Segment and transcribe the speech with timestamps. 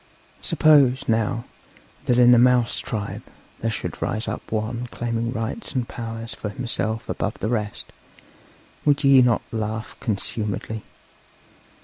[0.41, 1.43] Suppose, now,
[2.05, 3.21] that in the mouse tribe
[3.59, 7.85] there should rise up one claiming rights and powers for himself above the rest,
[8.83, 10.81] would ye not laugh consumedly?